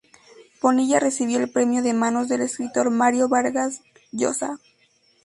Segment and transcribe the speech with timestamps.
[0.63, 4.57] Bonilla recibió el premio de manos del escritor Mario Vargas Llosa.